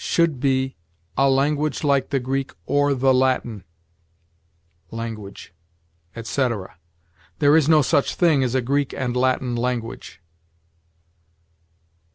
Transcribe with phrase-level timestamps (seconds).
[0.03, 0.75] should be,
[1.15, 3.63] "a language like the Greek or the Latin"
[4.89, 5.53] (language),
[6.15, 6.75] etc.
[7.37, 10.19] There is no such thing as a Greek and Latin language.